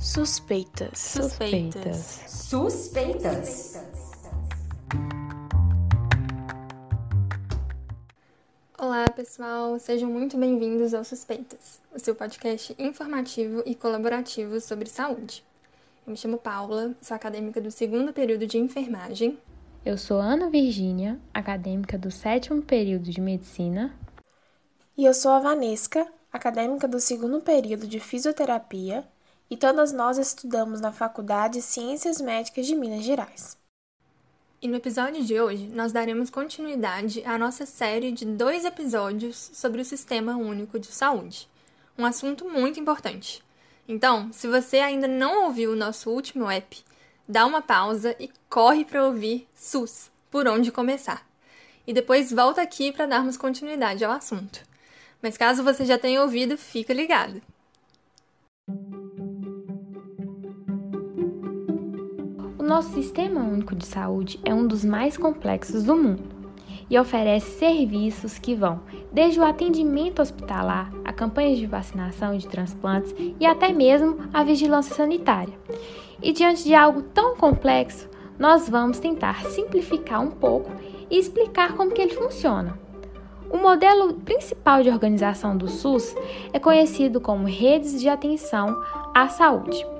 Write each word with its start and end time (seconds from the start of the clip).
Suspeitas. 0.00 0.96
Suspeitas. 0.96 2.22
Suspeitas. 2.28 3.82
Olá, 8.78 9.04
pessoal, 9.10 9.76
sejam 9.80 10.08
muito 10.08 10.38
bem-vindos 10.38 10.94
ao 10.94 11.02
Suspeitas, 11.02 11.80
o 11.92 11.98
seu 11.98 12.14
podcast 12.14 12.76
informativo 12.78 13.60
e 13.66 13.74
colaborativo 13.74 14.60
sobre 14.60 14.88
saúde. 14.88 15.42
Eu 16.06 16.12
me 16.12 16.16
chamo 16.16 16.38
Paula, 16.38 16.94
sou 17.02 17.16
acadêmica 17.16 17.60
do 17.60 17.72
segundo 17.72 18.12
período 18.12 18.46
de 18.46 18.56
enfermagem. 18.56 19.36
Eu 19.84 19.98
sou 19.98 20.20
Ana 20.20 20.48
Virgínia, 20.48 21.18
acadêmica 21.34 21.98
do 21.98 22.12
sétimo 22.12 22.62
período 22.62 23.10
de 23.10 23.20
medicina. 23.20 23.92
E 24.96 25.04
eu 25.04 25.12
sou 25.12 25.32
a 25.32 25.40
Vanesca, 25.40 26.06
acadêmica 26.32 26.86
do 26.86 27.00
segundo 27.00 27.40
período 27.40 27.88
de 27.88 27.98
fisioterapia, 27.98 29.04
e 29.50 29.56
todas 29.56 29.92
nós 29.92 30.18
estudamos 30.18 30.80
na 30.80 30.92
Faculdade 30.92 31.54
de 31.54 31.62
Ciências 31.62 32.20
Médicas 32.20 32.66
de 32.66 32.74
Minas 32.74 33.02
Gerais. 33.02 33.56
E 34.60 34.68
no 34.68 34.76
episódio 34.76 35.24
de 35.24 35.40
hoje, 35.40 35.68
nós 35.68 35.92
daremos 35.92 36.30
continuidade 36.30 37.22
à 37.24 37.38
nossa 37.38 37.64
série 37.64 38.12
de 38.12 38.26
dois 38.26 38.64
episódios 38.64 39.50
sobre 39.54 39.80
o 39.80 39.84
Sistema 39.84 40.36
Único 40.36 40.78
de 40.78 40.88
Saúde, 40.88 41.48
um 41.96 42.04
assunto 42.04 42.48
muito 42.48 42.78
importante. 42.78 43.42
Então, 43.86 44.30
se 44.32 44.46
você 44.46 44.78
ainda 44.80 45.08
não 45.08 45.44
ouviu 45.44 45.72
o 45.72 45.76
nosso 45.76 46.10
último 46.10 46.50
app, 46.50 46.84
dá 47.26 47.46
uma 47.46 47.62
pausa 47.62 48.14
e 48.20 48.30
corre 48.50 48.84
para 48.84 49.06
ouvir 49.06 49.48
SUS, 49.54 50.10
por 50.30 50.46
onde 50.46 50.70
começar. 50.70 51.26
E 51.86 51.92
depois 51.94 52.30
volta 52.30 52.60
aqui 52.60 52.92
para 52.92 53.06
darmos 53.06 53.36
continuidade 53.38 54.04
ao 54.04 54.12
assunto. 54.12 54.60
Mas 55.22 55.38
caso 55.38 55.64
você 55.64 55.86
já 55.86 55.96
tenha 55.96 56.20
ouvido, 56.20 56.58
fica 56.58 56.92
ligado. 56.92 57.40
Nosso 62.78 62.92
Sistema 62.92 63.40
Único 63.40 63.74
de 63.74 63.84
Saúde 63.84 64.38
é 64.44 64.54
um 64.54 64.64
dos 64.64 64.84
mais 64.84 65.16
complexos 65.16 65.82
do 65.82 65.96
mundo 65.96 66.22
e 66.88 66.96
oferece 66.96 67.58
serviços 67.58 68.38
que 68.38 68.54
vão 68.54 68.80
desde 69.12 69.40
o 69.40 69.44
atendimento 69.44 70.22
hospitalar, 70.22 70.88
a 71.04 71.12
campanhas 71.12 71.58
de 71.58 71.66
vacinação 71.66 72.32
e 72.32 72.38
de 72.38 72.46
transplantes 72.46 73.12
e 73.40 73.44
até 73.44 73.72
mesmo 73.72 74.18
a 74.32 74.44
vigilância 74.44 74.94
sanitária. 74.94 75.52
E 76.22 76.30
diante 76.30 76.62
de 76.62 76.72
algo 76.72 77.02
tão 77.02 77.34
complexo, 77.34 78.08
nós 78.38 78.68
vamos 78.68 79.00
tentar 79.00 79.44
simplificar 79.46 80.22
um 80.22 80.30
pouco 80.30 80.70
e 81.10 81.18
explicar 81.18 81.76
como 81.76 81.90
que 81.90 82.00
ele 82.00 82.14
funciona. 82.14 82.78
O 83.50 83.58
modelo 83.58 84.14
principal 84.14 84.84
de 84.84 84.90
organização 84.90 85.56
do 85.56 85.66
SUS 85.66 86.14
é 86.52 86.60
conhecido 86.60 87.20
como 87.20 87.44
redes 87.44 88.00
de 88.00 88.08
atenção 88.08 88.80
à 89.12 89.26
saúde. 89.26 89.97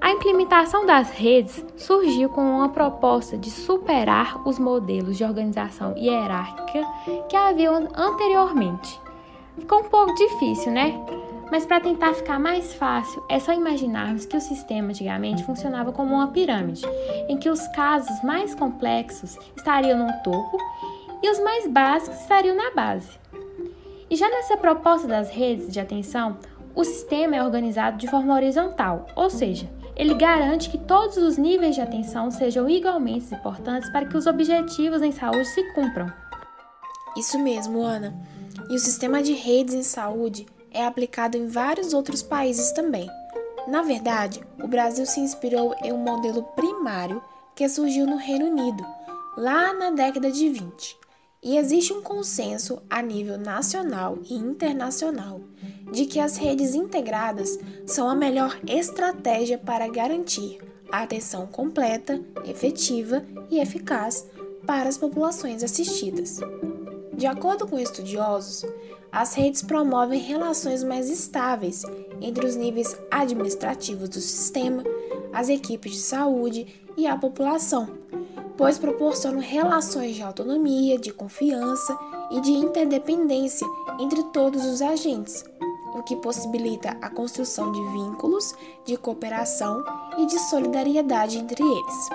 A 0.00 0.12
implementação 0.12 0.86
das 0.86 1.10
redes 1.10 1.64
surgiu 1.76 2.28
com 2.28 2.40
uma 2.40 2.68
proposta 2.68 3.36
de 3.36 3.50
superar 3.50 4.46
os 4.46 4.58
modelos 4.58 5.16
de 5.16 5.24
organização 5.24 5.96
hierárquica 5.96 6.86
que 7.28 7.36
haviam 7.36 7.88
anteriormente. 7.94 9.00
Ficou 9.58 9.80
um 9.80 9.88
pouco 9.88 10.14
difícil, 10.14 10.70
né? 10.72 11.04
Mas 11.50 11.66
para 11.66 11.80
tentar 11.80 12.14
ficar 12.14 12.38
mais 12.38 12.74
fácil, 12.74 13.24
é 13.28 13.40
só 13.40 13.52
imaginarmos 13.52 14.24
que 14.24 14.36
o 14.36 14.40
sistema 14.40 14.90
antigamente 14.90 15.44
funcionava 15.44 15.92
como 15.92 16.14
uma 16.14 16.28
pirâmide, 16.28 16.86
em 17.28 17.36
que 17.36 17.50
os 17.50 17.66
casos 17.68 18.22
mais 18.22 18.54
complexos 18.54 19.36
estariam 19.56 19.98
no 19.98 20.12
topo 20.22 20.58
e 21.22 21.30
os 21.30 21.40
mais 21.40 21.66
básicos 21.66 22.20
estariam 22.20 22.54
na 22.54 22.70
base. 22.70 23.18
E 24.10 24.16
já 24.16 24.28
nessa 24.28 24.56
proposta 24.56 25.08
das 25.08 25.30
redes 25.30 25.72
de 25.72 25.80
atenção, 25.80 26.38
o 26.78 26.84
sistema 26.84 27.34
é 27.34 27.42
organizado 27.42 27.98
de 27.98 28.06
forma 28.06 28.32
horizontal, 28.32 29.04
ou 29.16 29.28
seja, 29.28 29.68
ele 29.96 30.14
garante 30.14 30.70
que 30.70 30.78
todos 30.78 31.16
os 31.16 31.36
níveis 31.36 31.74
de 31.74 31.80
atenção 31.80 32.30
sejam 32.30 32.70
igualmente 32.70 33.34
importantes 33.34 33.90
para 33.90 34.06
que 34.06 34.16
os 34.16 34.28
objetivos 34.28 35.02
em 35.02 35.10
saúde 35.10 35.44
se 35.46 35.60
cumpram. 35.72 36.06
Isso 37.16 37.36
mesmo, 37.36 37.82
Ana. 37.82 38.14
E 38.70 38.76
o 38.76 38.78
sistema 38.78 39.20
de 39.20 39.32
redes 39.32 39.74
em 39.74 39.82
saúde 39.82 40.46
é 40.70 40.86
aplicado 40.86 41.36
em 41.36 41.48
vários 41.48 41.92
outros 41.92 42.22
países 42.22 42.70
também. 42.70 43.10
Na 43.66 43.82
verdade, 43.82 44.40
o 44.62 44.68
Brasil 44.68 45.04
se 45.04 45.18
inspirou 45.18 45.74
em 45.82 45.92
um 45.92 45.98
modelo 45.98 46.44
primário 46.54 47.20
que 47.56 47.68
surgiu 47.68 48.06
no 48.06 48.18
Reino 48.18 48.46
Unido, 48.46 48.86
lá 49.36 49.74
na 49.74 49.90
década 49.90 50.30
de 50.30 50.48
20. 50.48 50.97
E 51.42 51.56
existe 51.56 51.92
um 51.92 52.02
consenso 52.02 52.82
a 52.90 53.00
nível 53.00 53.38
nacional 53.38 54.18
e 54.28 54.34
internacional 54.34 55.40
de 55.92 56.04
que 56.04 56.18
as 56.18 56.36
redes 56.36 56.74
integradas 56.74 57.58
são 57.86 58.08
a 58.08 58.14
melhor 58.14 58.58
estratégia 58.66 59.56
para 59.56 59.88
garantir 59.88 60.58
a 60.90 61.02
atenção 61.02 61.46
completa, 61.46 62.20
efetiva 62.44 63.24
e 63.50 63.60
eficaz 63.60 64.26
para 64.66 64.88
as 64.88 64.98
populações 64.98 65.62
assistidas. 65.62 66.40
De 67.16 67.26
acordo 67.26 67.66
com 67.66 67.78
estudiosos, 67.78 68.64
as 69.10 69.34
redes 69.34 69.62
promovem 69.62 70.20
relações 70.20 70.82
mais 70.82 71.08
estáveis 71.08 71.82
entre 72.20 72.46
os 72.46 72.56
níveis 72.56 72.96
administrativos 73.10 74.08
do 74.08 74.20
sistema, 74.20 74.82
as 75.32 75.48
equipes 75.48 75.92
de 75.92 75.98
saúde 75.98 76.82
e 76.96 77.06
a 77.06 77.16
população, 77.16 77.88
pois 78.58 78.76
proporcionam 78.76 79.38
relações 79.38 80.16
de 80.16 80.22
autonomia, 80.22 80.98
de 80.98 81.12
confiança 81.12 81.96
e 82.32 82.40
de 82.40 82.50
interdependência 82.50 83.66
entre 84.00 84.22
todos 84.24 84.66
os 84.66 84.82
agentes, 84.82 85.44
o 85.94 86.02
que 86.02 86.16
possibilita 86.16 86.98
a 87.00 87.08
construção 87.08 87.70
de 87.70 87.80
vínculos 87.92 88.52
de 88.84 88.96
cooperação 88.96 89.82
e 90.18 90.26
de 90.26 90.38
solidariedade 90.40 91.38
entre 91.38 91.62
eles. 91.62 92.08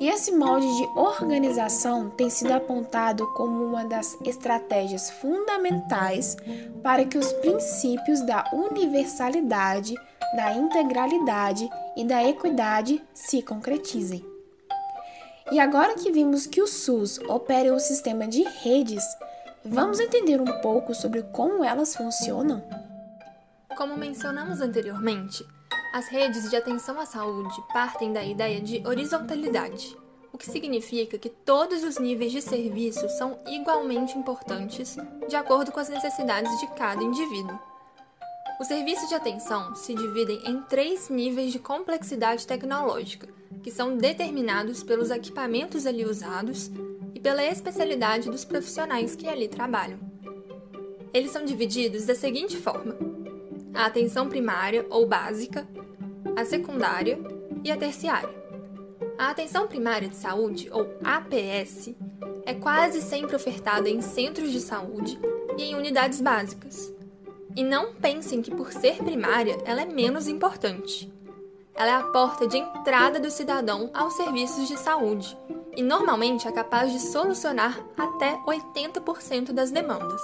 E 0.00 0.08
esse 0.08 0.32
molde 0.32 0.66
de 0.66 0.98
organização 0.98 2.08
tem 2.08 2.30
sido 2.30 2.52
apontado 2.52 3.26
como 3.34 3.64
uma 3.64 3.84
das 3.84 4.16
estratégias 4.24 5.10
fundamentais 5.10 6.36
para 6.82 7.04
que 7.04 7.18
os 7.18 7.30
princípios 7.34 8.20
da 8.22 8.48
universalidade, 8.54 9.94
da 10.34 10.54
integralidade 10.54 11.68
e 11.94 12.04
da 12.04 12.24
equidade 12.24 13.04
se 13.12 13.42
concretizem. 13.42 14.31
E 15.50 15.58
agora 15.58 15.94
que 15.94 16.12
vimos 16.12 16.46
que 16.46 16.62
o 16.62 16.66
SUS 16.66 17.18
opera 17.28 17.74
um 17.74 17.78
sistema 17.78 18.28
de 18.28 18.42
redes, 18.42 19.04
vamos 19.64 19.98
entender 19.98 20.40
um 20.40 20.60
pouco 20.60 20.94
sobre 20.94 21.22
como 21.24 21.64
elas 21.64 21.96
funcionam? 21.96 22.62
Como 23.76 23.96
mencionamos 23.96 24.60
anteriormente, 24.60 25.44
as 25.92 26.06
redes 26.06 26.48
de 26.48 26.56
atenção 26.56 27.00
à 27.00 27.06
saúde 27.06 27.54
partem 27.72 28.12
da 28.12 28.24
ideia 28.24 28.60
de 28.60 28.86
horizontalidade, 28.86 29.96
o 30.32 30.38
que 30.38 30.46
significa 30.46 31.18
que 31.18 31.28
todos 31.28 31.82
os 31.82 31.98
níveis 31.98 32.32
de 32.32 32.40
serviço 32.40 33.08
são 33.10 33.38
igualmente 33.46 34.16
importantes 34.16 34.96
de 35.28 35.36
acordo 35.36 35.72
com 35.72 35.80
as 35.80 35.88
necessidades 35.88 36.58
de 36.60 36.68
cada 36.68 37.02
indivíduo. 37.02 37.58
Os 38.60 38.68
serviços 38.68 39.08
de 39.08 39.14
atenção 39.16 39.74
se 39.74 39.92
dividem 39.92 40.40
em 40.46 40.62
três 40.62 41.08
níveis 41.08 41.52
de 41.52 41.58
complexidade 41.58 42.46
tecnológica 42.46 43.41
que 43.62 43.70
são 43.70 43.96
determinados 43.96 44.82
pelos 44.82 45.10
equipamentos 45.10 45.86
ali 45.86 46.04
usados 46.04 46.70
e 47.14 47.20
pela 47.20 47.44
especialidade 47.44 48.30
dos 48.30 48.44
profissionais 48.44 49.14
que 49.14 49.28
ali 49.28 49.48
trabalham. 49.48 49.98
Eles 51.14 51.30
são 51.30 51.44
divididos 51.44 52.06
da 52.06 52.14
seguinte 52.14 52.56
forma: 52.56 52.96
a 53.74 53.86
atenção 53.86 54.28
primária 54.28 54.86
ou 54.90 55.06
básica, 55.06 55.66
a 56.36 56.44
secundária 56.44 57.18
e 57.62 57.70
a 57.70 57.76
terciária. 57.76 58.42
A 59.18 59.30
atenção 59.30 59.68
primária 59.68 60.08
de 60.08 60.16
saúde, 60.16 60.68
ou 60.72 60.88
APS, 61.04 61.94
é 62.44 62.54
quase 62.54 63.00
sempre 63.00 63.36
ofertada 63.36 63.88
em 63.88 64.00
centros 64.00 64.50
de 64.50 64.60
saúde 64.60 65.18
e 65.56 65.62
em 65.62 65.74
unidades 65.74 66.20
básicas. 66.20 66.92
E 67.54 67.62
não 67.62 67.94
pensem 67.94 68.40
que 68.40 68.50
por 68.50 68.72
ser 68.72 68.96
primária 68.96 69.58
ela 69.64 69.82
é 69.82 69.84
menos 69.84 70.26
importante. 70.26 71.12
Ela 71.74 71.90
é 71.90 71.94
a 71.94 72.04
porta 72.04 72.46
de 72.46 72.58
entrada 72.58 73.18
do 73.18 73.30
cidadão 73.30 73.90
aos 73.94 74.14
serviços 74.14 74.68
de 74.68 74.76
saúde 74.78 75.36
e 75.74 75.82
normalmente 75.82 76.46
é 76.46 76.52
capaz 76.52 76.92
de 76.92 77.00
solucionar 77.00 77.78
até 77.96 78.38
80% 78.46 79.52
das 79.52 79.70
demandas. 79.70 80.22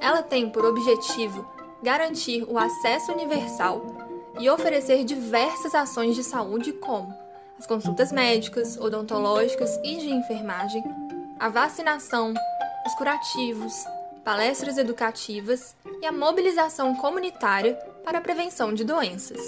Ela 0.00 0.22
tem 0.22 0.48
por 0.50 0.64
objetivo 0.64 1.46
garantir 1.82 2.44
o 2.48 2.58
acesso 2.58 3.12
universal 3.12 3.82
e 4.40 4.48
oferecer 4.48 5.04
diversas 5.04 5.74
ações 5.74 6.16
de 6.16 6.24
saúde, 6.24 6.72
como 6.72 7.14
as 7.58 7.66
consultas 7.66 8.10
médicas, 8.10 8.76
odontológicas 8.76 9.78
e 9.84 9.98
de 9.98 10.10
enfermagem, 10.10 10.82
a 11.38 11.48
vacinação, 11.48 12.32
os 12.86 12.94
curativos, 12.94 13.72
palestras 14.24 14.78
educativas 14.78 15.76
e 16.00 16.06
a 16.06 16.12
mobilização 16.12 16.94
comunitária 16.96 17.74
para 18.04 18.18
a 18.18 18.22
prevenção 18.22 18.72
de 18.72 18.84
doenças. 18.84 19.40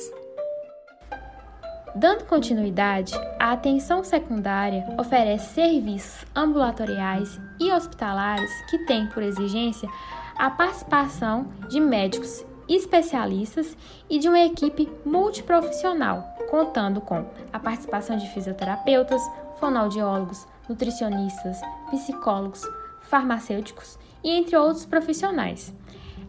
Dando 1.95 2.25
continuidade, 2.25 3.15
a 3.39 3.53
atenção 3.53 4.03
secundária 4.03 4.85
oferece 4.99 5.55
serviços 5.55 6.27
ambulatoriais 6.35 7.41
e 7.61 7.71
hospitalares 7.71 8.51
que 8.69 8.79
têm 8.79 9.07
por 9.07 9.23
exigência 9.23 9.89
a 10.37 10.51
participação 10.51 11.47
de 11.69 11.79
médicos 11.79 12.45
especialistas 12.69 13.77
e 14.11 14.19
de 14.19 14.29
uma 14.29 14.41
equipe 14.41 14.91
multiprofissional, 15.07 16.37
contando 16.51 17.01
com 17.01 17.27
a 17.53 17.61
participação 17.61 18.17
de 18.17 18.29
fisioterapeutas, 18.31 19.23
fonoaudiólogos, 19.61 20.49
nutricionistas, 20.69 21.61
psicólogos, 21.91 22.63
farmacêuticos 23.03 23.97
e 24.25 24.31
entre 24.31 24.57
outros 24.57 24.85
profissionais. 24.85 25.73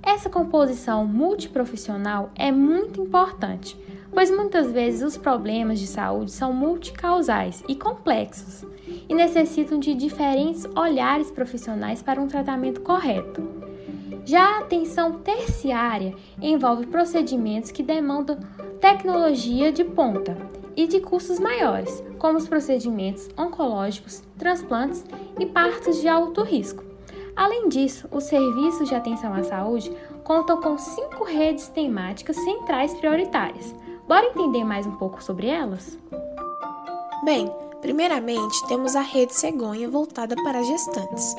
Essa 0.03 0.29
composição 0.29 1.07
multiprofissional 1.07 2.29
é 2.35 2.51
muito 2.51 3.01
importante, 3.01 3.75
pois 4.15 4.31
muitas 4.31 4.71
vezes 4.71 5.03
os 5.03 5.17
problemas 5.17 5.77
de 5.77 5.85
saúde 5.85 6.31
são 6.31 6.53
multicausais 6.53 7.61
e 7.67 7.75
complexos 7.75 8.65
e 9.09 9.13
necessitam 9.13 9.77
de 9.77 9.93
diferentes 9.93 10.65
olhares 10.73 11.29
profissionais 11.29 12.01
para 12.01 12.21
um 12.21 12.27
tratamento 12.27 12.79
correto. 12.79 13.43
Já 14.23 14.41
a 14.41 14.59
atenção 14.59 15.19
terciária 15.19 16.15
envolve 16.41 16.87
procedimentos 16.87 17.71
que 17.71 17.83
demandam 17.83 18.39
tecnologia 18.79 19.71
de 19.71 19.83
ponta 19.83 20.35
e 20.77 20.87
de 20.87 21.01
custos 21.01 21.37
maiores, 21.37 22.01
como 22.17 22.37
os 22.37 22.47
procedimentos 22.47 23.29
oncológicos, 23.37 24.23
transplantes 24.37 25.03
e 25.37 25.45
partos 25.45 25.99
de 25.99 26.07
alto 26.07 26.41
risco. 26.41 26.83
Além 27.35 27.67
disso, 27.67 28.07
os 28.11 28.23
serviços 28.23 28.87
de 28.87 28.95
atenção 28.95 29.33
à 29.33 29.43
saúde 29.43 29.91
contam 30.23 30.59
com 30.61 30.77
cinco 30.77 31.25
redes 31.25 31.67
temáticas 31.67 32.37
centrais 32.37 32.93
prioritárias. 32.93 33.75
Bora 34.07 34.27
entender 34.27 34.63
mais 34.63 34.85
um 34.85 34.95
pouco 34.97 35.23
sobre 35.23 35.47
elas? 35.47 35.97
Bem, 37.23 37.51
primeiramente 37.81 38.67
temos 38.67 38.95
a 38.95 39.01
rede 39.01 39.35
cegonha 39.35 39.89
voltada 39.89 40.35
para 40.43 40.61
gestantes. 40.61 41.35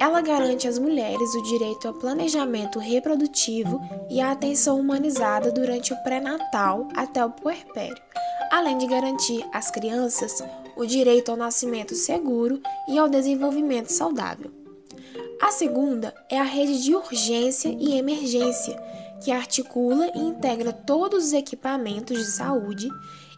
Ela 0.00 0.22
garante 0.22 0.66
às 0.66 0.78
mulheres 0.78 1.34
o 1.34 1.42
direito 1.42 1.86
ao 1.86 1.92
planejamento 1.92 2.78
reprodutivo 2.78 3.78
e 4.08 4.22
à 4.22 4.30
atenção 4.30 4.80
humanizada 4.80 5.52
durante 5.52 5.92
o 5.92 6.02
pré-natal 6.02 6.88
até 6.96 7.22
o 7.22 7.30
puerpério, 7.30 8.00
além 8.50 8.78
de 8.78 8.86
garantir 8.86 9.44
às 9.52 9.70
crianças 9.70 10.42
o 10.76 10.86
direito 10.86 11.30
ao 11.30 11.36
nascimento 11.36 11.94
seguro 11.94 12.60
e 12.88 12.98
ao 12.98 13.08
desenvolvimento 13.08 13.88
saudável. 13.88 14.50
A 15.42 15.50
segunda 15.50 16.14
é 16.30 16.38
a 16.38 16.42
rede 16.42 16.82
de 16.82 16.94
urgência 16.94 17.68
e 17.68 17.98
emergência, 17.98 18.80
que 19.22 19.30
articula 19.30 20.10
e 20.14 20.18
integra 20.18 20.72
todos 20.72 21.26
os 21.26 21.32
equipamentos 21.32 22.18
de 22.18 22.30
saúde 22.30 22.88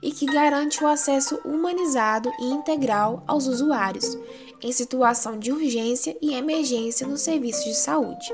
e 0.02 0.10
que 0.10 0.26
garante 0.26 0.82
o 0.82 0.86
acesso 0.86 1.40
humanizado 1.44 2.30
e 2.40 2.44
integral 2.44 3.22
aos 3.26 3.46
usuários, 3.46 4.16
em 4.62 4.72
situação 4.72 5.38
de 5.38 5.52
urgência 5.52 6.16
e 6.20 6.34
emergência 6.34 7.06
no 7.06 7.16
serviço 7.16 7.64
de 7.64 7.74
saúde. 7.74 8.32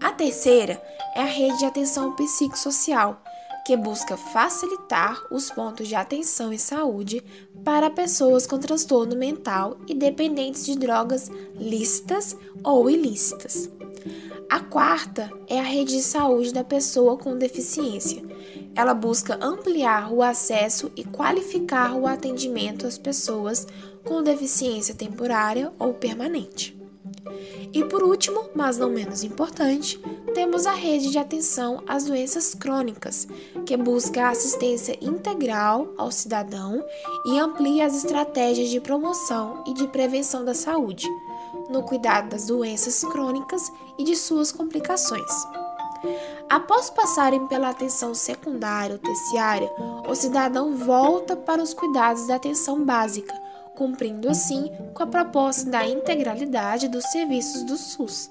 A 0.00 0.12
terceira 0.12 0.82
é 1.14 1.20
a 1.20 1.24
rede 1.24 1.58
de 1.58 1.64
atenção 1.64 2.14
psicossocial, 2.14 3.22
que 3.68 3.76
busca 3.76 4.16
facilitar 4.16 5.26
os 5.30 5.50
pontos 5.50 5.86
de 5.86 5.94
atenção 5.94 6.54
e 6.54 6.58
saúde 6.58 7.22
para 7.62 7.90
pessoas 7.90 8.46
com 8.46 8.58
transtorno 8.58 9.14
mental 9.14 9.76
e 9.86 9.94
dependentes 9.94 10.64
de 10.64 10.74
drogas 10.74 11.30
lícitas 11.54 12.34
ou 12.64 12.88
ilícitas. 12.88 13.70
A 14.48 14.60
quarta 14.60 15.30
é 15.46 15.60
a 15.60 15.62
rede 15.62 15.96
de 15.96 16.02
saúde 16.02 16.50
da 16.50 16.64
pessoa 16.64 17.18
com 17.18 17.36
deficiência. 17.36 18.22
Ela 18.74 18.94
busca 18.94 19.38
ampliar 19.38 20.10
o 20.14 20.22
acesso 20.22 20.90
e 20.96 21.04
qualificar 21.04 21.94
o 21.94 22.06
atendimento 22.06 22.86
às 22.86 22.96
pessoas 22.96 23.66
com 24.02 24.22
deficiência 24.22 24.94
temporária 24.94 25.70
ou 25.78 25.92
permanente. 25.92 26.77
E 27.72 27.84
por 27.84 28.02
último, 28.02 28.48
mas 28.54 28.78
não 28.78 28.88
menos 28.88 29.22
importante, 29.22 30.00
temos 30.34 30.66
a 30.66 30.72
rede 30.72 31.10
de 31.10 31.18
atenção 31.18 31.82
às 31.86 32.04
doenças 32.04 32.54
crônicas, 32.54 33.26
que 33.66 33.76
busca 33.76 34.28
assistência 34.28 34.96
integral 35.00 35.92
ao 35.96 36.10
cidadão 36.10 36.82
e 37.26 37.38
amplia 37.38 37.86
as 37.86 37.96
estratégias 37.96 38.68
de 38.70 38.80
promoção 38.80 39.62
e 39.66 39.74
de 39.74 39.86
prevenção 39.88 40.44
da 40.44 40.54
saúde, 40.54 41.06
no 41.68 41.82
cuidado 41.82 42.30
das 42.30 42.46
doenças 42.46 43.00
crônicas 43.02 43.70
e 43.98 44.04
de 44.04 44.16
suas 44.16 44.50
complicações. 44.50 45.30
Após 46.48 46.88
passarem 46.88 47.46
pela 47.46 47.68
atenção 47.68 48.14
secundária 48.14 48.94
ou 48.94 48.98
terciária, 48.98 49.70
o 50.08 50.14
cidadão 50.14 50.74
volta 50.74 51.36
para 51.36 51.62
os 51.62 51.74
cuidados 51.74 52.26
da 52.26 52.36
atenção 52.36 52.84
básica, 52.84 53.34
cumprindo 53.78 54.28
assim 54.28 54.72
com 54.92 55.04
a 55.04 55.06
proposta 55.06 55.70
da 55.70 55.86
integralidade 55.86 56.88
dos 56.88 57.04
serviços 57.12 57.62
do 57.62 57.76
SUS. 57.76 58.28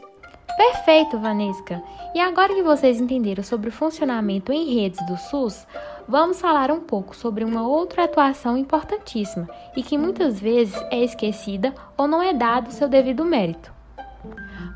Perfeito, 0.57 1.17
Vanesca! 1.17 1.81
E 2.13 2.19
agora 2.19 2.53
que 2.53 2.61
vocês 2.61 2.99
entenderam 2.99 3.41
sobre 3.43 3.69
o 3.69 3.71
funcionamento 3.71 4.51
em 4.51 4.75
redes 4.75 4.99
do 5.05 5.15
SUS, 5.15 5.65
vamos 6.05 6.41
falar 6.41 6.69
um 6.69 6.81
pouco 6.81 7.15
sobre 7.15 7.45
uma 7.45 7.65
outra 7.65 8.03
atuação 8.03 8.57
importantíssima 8.57 9.47
e 9.73 9.81
que 9.81 9.97
muitas 9.97 10.37
vezes 10.37 10.75
é 10.91 11.01
esquecida 11.01 11.73
ou 11.95 12.09
não 12.09 12.21
é 12.21 12.33
dado 12.33 12.71
seu 12.71 12.89
devido 12.89 13.23
mérito. 13.23 13.71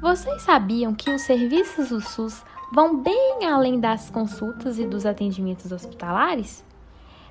Vocês 0.01 0.41
sabiam 0.43 0.95
que 0.95 1.11
os 1.11 1.23
serviços 1.23 1.89
do 1.89 1.99
SUS 1.99 2.45
vão 2.71 2.95
bem 2.95 3.45
além 3.45 3.77
das 3.77 4.09
consultas 4.09 4.79
e 4.79 4.85
dos 4.85 5.05
atendimentos 5.05 5.69
hospitalares? 5.69 6.63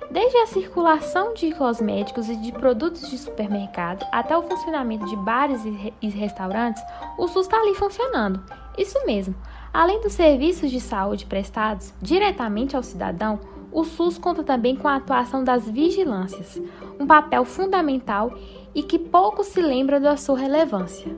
Desde 0.09 0.37
a 0.37 0.47
circulação 0.47 1.33
de 1.33 1.53
cosméticos 1.53 2.27
e 2.27 2.35
de 2.35 2.51
produtos 2.51 3.09
de 3.09 3.17
supermercado 3.17 4.05
até 4.11 4.35
o 4.35 4.43
funcionamento 4.43 5.05
de 5.05 5.15
bares 5.15 5.61
e 6.01 6.07
restaurantes, 6.07 6.83
o 7.17 7.27
SUS 7.27 7.45
está 7.45 7.57
ali 7.57 7.75
funcionando. 7.75 8.43
Isso 8.77 8.97
mesmo. 9.05 9.35
Além 9.73 10.01
dos 10.01 10.13
serviços 10.13 10.69
de 10.69 10.81
saúde 10.81 11.25
prestados 11.25 11.93
diretamente 12.01 12.75
ao 12.75 12.83
cidadão, 12.83 13.39
o 13.71 13.85
SUS 13.85 14.17
conta 14.17 14.43
também 14.43 14.75
com 14.75 14.87
a 14.87 14.95
atuação 14.95 15.43
das 15.43 15.69
vigilâncias, 15.69 16.61
um 16.99 17.07
papel 17.07 17.45
fundamental 17.45 18.33
e 18.75 18.83
que 18.83 18.99
pouco 18.99 19.45
se 19.45 19.61
lembra 19.61 19.97
da 19.97 20.17
sua 20.17 20.37
relevância. 20.37 21.15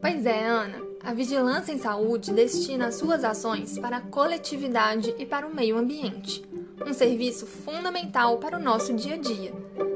Pois 0.00 0.24
é, 0.24 0.46
Ana. 0.46 0.88
A 1.04 1.14
vigilância 1.14 1.72
em 1.72 1.78
saúde 1.78 2.32
destina 2.32 2.90
suas 2.90 3.22
ações 3.22 3.78
para 3.78 3.98
a 3.98 4.00
coletividade 4.00 5.14
e 5.18 5.24
para 5.24 5.46
o 5.46 5.54
meio 5.54 5.78
ambiente 5.78 6.42
um 6.86 6.92
serviço 6.92 7.46
fundamental 7.46 8.38
para 8.38 8.56
o 8.56 8.62
nosso 8.62 8.94
dia 8.94 9.14
a 9.14 9.18
dia, 9.18 9.52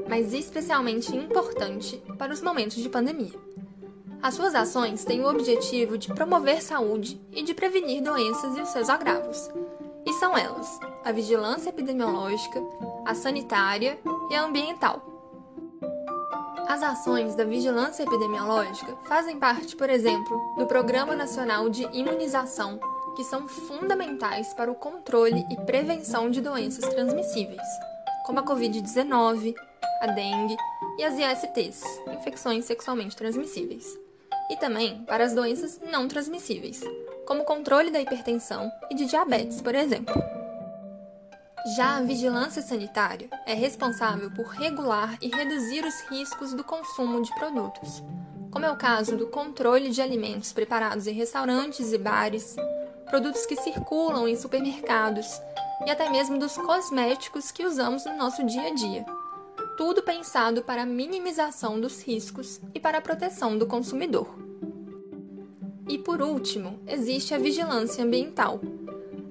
mas 0.07 0.33
especialmente 0.33 1.15
importante 1.15 2.01
para 2.17 2.33
os 2.33 2.41
momentos 2.41 2.77
de 2.77 2.89
pandemia. 2.89 3.33
As 4.21 4.35
suas 4.35 4.55
ações 4.55 5.03
têm 5.03 5.21
o 5.21 5.29
objetivo 5.29 5.97
de 5.97 6.13
promover 6.13 6.61
saúde 6.61 7.19
e 7.31 7.43
de 7.43 7.53
prevenir 7.53 8.01
doenças 8.01 8.57
e 8.57 8.61
os 8.61 8.69
seus 8.69 8.89
agravos. 8.89 9.49
E 10.05 10.13
são 10.13 10.37
elas: 10.37 10.79
a 11.03 11.11
vigilância 11.11 11.69
epidemiológica, 11.69 12.61
a 13.05 13.13
sanitária 13.13 13.99
e 14.29 14.35
a 14.35 14.43
ambiental. 14.43 15.09
As 16.67 16.81
ações 16.81 17.35
da 17.35 17.43
vigilância 17.43 18.03
epidemiológica 18.03 18.97
fazem 19.03 19.37
parte, 19.37 19.75
por 19.75 19.89
exemplo, 19.89 20.39
do 20.57 20.65
Programa 20.65 21.13
Nacional 21.15 21.69
de 21.69 21.83
Imunização 21.91 22.79
que 23.15 23.23
são 23.23 23.47
fundamentais 23.47 24.53
para 24.53 24.71
o 24.71 24.75
controle 24.75 25.45
e 25.49 25.55
prevenção 25.65 26.29
de 26.29 26.41
doenças 26.41 26.87
transmissíveis, 26.93 27.61
como 28.25 28.39
a 28.39 28.43
Covid-19, 28.43 29.53
a 30.01 30.07
dengue 30.07 30.57
e 30.97 31.03
as 31.03 31.15
ISTs, 31.17 31.83
infecções 32.11 32.65
sexualmente 32.65 33.15
transmissíveis, 33.15 33.85
e 34.49 34.57
também 34.57 35.03
para 35.05 35.23
as 35.23 35.33
doenças 35.33 35.79
não 35.91 36.07
transmissíveis, 36.07 36.81
como 37.25 37.43
o 37.43 37.45
controle 37.45 37.91
da 37.91 38.01
hipertensão 38.01 38.71
e 38.89 38.95
de 38.95 39.05
diabetes, 39.05 39.61
por 39.61 39.75
exemplo. 39.75 40.13
Já 41.77 41.95
a 41.95 42.01
vigilância 42.01 42.61
sanitária 42.61 43.29
é 43.45 43.53
responsável 43.53 44.29
por 44.31 44.47
regular 44.47 45.17
e 45.21 45.29
reduzir 45.29 45.85
os 45.85 46.01
riscos 46.09 46.53
do 46.53 46.63
consumo 46.63 47.21
de 47.21 47.33
produtos, 47.35 48.03
como 48.51 48.65
é 48.65 48.71
o 48.71 48.77
caso 48.77 49.15
do 49.15 49.27
controle 49.27 49.89
de 49.89 50.01
alimentos 50.01 50.51
preparados 50.51 51.07
em 51.07 51.13
restaurantes 51.13 51.93
e 51.93 51.97
bares, 51.97 52.55
produtos 53.13 53.45
que 53.45 53.55
circulam 53.55 54.27
em 54.27 54.35
supermercados 54.35 55.39
e 55.85 55.91
até 55.91 56.09
mesmo 56.09 56.39
dos 56.39 56.57
cosméticos 56.57 57.51
que 57.51 57.63
usamos 57.63 58.05
no 58.05 58.17
nosso 58.17 58.43
dia 58.43 58.63
a 58.63 58.73
dia. 58.73 59.05
Tudo 59.77 60.01
pensado 60.01 60.63
para 60.63 60.81
a 60.81 60.85
minimização 60.87 61.79
dos 61.79 62.01
riscos 62.01 62.59
e 62.73 62.79
para 62.79 62.97
a 62.97 63.01
proteção 63.01 63.55
do 63.55 63.67
consumidor. 63.67 64.27
E 65.87 65.99
por 65.99 66.23
último, 66.23 66.79
existe 66.87 67.35
a 67.35 67.37
vigilância 67.37 68.03
ambiental. 68.03 68.59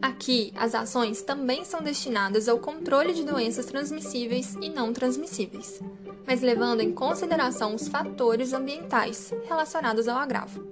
Aqui, 0.01 0.53
as 0.55 0.77
ações 0.77 1.21
também 1.23 1.65
são 1.65 1.83
destinadas 1.83 2.49
ao 2.49 2.61
controle 2.61 3.12
de 3.12 3.25
doenças 3.25 3.67
transmissíveis 3.67 4.55
e 4.62 4.69
não 4.69 4.93
transmissíveis, 4.93 5.83
mas 6.25 6.41
levando 6.41 6.83
em 6.83 6.93
consideração 6.93 7.75
os 7.75 7.89
fatores 7.89 8.53
ambientais 8.53 9.35
relacionados 9.49 10.07
ao 10.07 10.19
agravo 10.19 10.71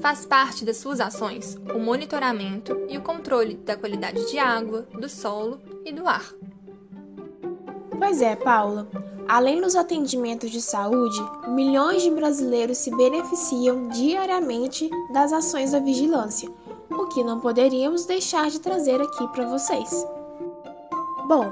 Faz 0.00 0.26
parte 0.26 0.64
das 0.64 0.76
suas 0.76 1.00
ações 1.00 1.56
o 1.74 1.78
monitoramento 1.78 2.86
e 2.88 2.98
o 2.98 3.02
controle 3.02 3.54
da 3.54 3.76
qualidade 3.76 4.30
de 4.30 4.38
água, 4.38 4.86
do 4.92 5.08
solo 5.08 5.60
e 5.84 5.92
do 5.92 6.06
ar. 6.06 6.34
Pois 7.98 8.20
é, 8.20 8.36
Paula. 8.36 8.88
Além 9.26 9.60
dos 9.60 9.74
atendimentos 9.74 10.50
de 10.50 10.60
saúde, 10.60 11.18
milhões 11.48 12.02
de 12.02 12.10
brasileiros 12.10 12.76
se 12.78 12.94
beneficiam 12.94 13.88
diariamente 13.88 14.90
das 15.12 15.32
ações 15.32 15.72
da 15.72 15.78
vigilância, 15.78 16.50
o 16.90 17.06
que 17.06 17.24
não 17.24 17.40
poderíamos 17.40 18.04
deixar 18.04 18.50
de 18.50 18.60
trazer 18.60 19.00
aqui 19.00 19.26
para 19.28 19.46
vocês. 19.46 20.06
Bom, 21.26 21.50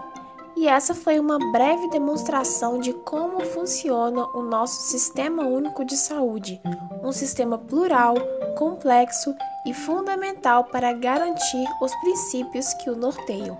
e 0.56 0.68
essa 0.68 0.94
foi 0.94 1.18
uma 1.18 1.38
breve 1.50 1.88
demonstração 1.88 2.78
de 2.78 2.92
como 2.92 3.40
funciona 3.46 4.26
o 4.36 4.42
nosso 4.42 4.82
Sistema 4.82 5.44
Único 5.46 5.84
de 5.84 5.96
Saúde, 5.96 6.60
um 7.02 7.12
sistema 7.12 7.58
plural, 7.58 8.14
complexo 8.56 9.34
e 9.66 9.72
fundamental 9.72 10.64
para 10.64 10.92
garantir 10.92 11.66
os 11.80 11.94
princípios 11.96 12.72
que 12.74 12.90
o 12.90 12.96
norteiam. 12.96 13.58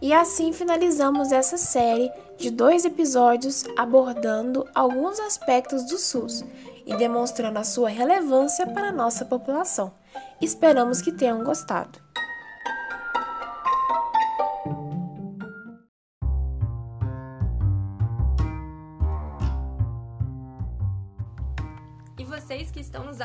E 0.00 0.12
assim 0.12 0.52
finalizamos 0.52 1.30
essa 1.30 1.56
série 1.56 2.10
de 2.36 2.50
dois 2.50 2.84
episódios 2.84 3.64
abordando 3.76 4.66
alguns 4.74 5.20
aspectos 5.20 5.84
do 5.84 5.96
SUS 5.96 6.44
e 6.84 6.96
demonstrando 6.96 7.58
a 7.58 7.64
sua 7.64 7.88
relevância 7.88 8.66
para 8.66 8.88
a 8.88 8.92
nossa 8.92 9.24
população. 9.24 9.92
Esperamos 10.40 11.00
que 11.00 11.12
tenham 11.12 11.44
gostado. 11.44 12.00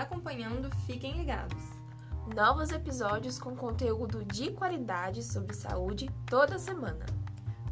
Acompanhando, 0.08 0.74
fiquem 0.86 1.18
ligados. 1.18 1.62
Novos 2.34 2.72
episódios 2.72 3.38
com 3.38 3.56
conteúdo 3.56 4.24
de 4.26 4.52
qualidade 4.52 5.22
sobre 5.22 5.54
saúde 5.54 6.10
toda 6.26 6.58
semana. 6.58 7.06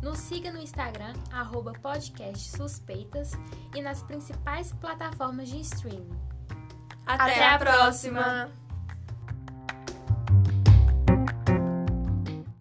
Nos 0.02 0.20
siga 0.20 0.52
no 0.52 0.60
Instagram, 0.60 1.14
arroba 1.32 1.74
podcast 1.82 2.50
suspeitas 2.56 3.32
e 3.74 3.82
nas 3.82 4.04
principais 4.04 4.72
plataformas 4.74 5.50
de 5.50 5.62
streaming. 5.62 6.20
Até, 7.06 7.24
Até 7.24 7.50
a 7.50 7.58
próxima. 7.58 8.52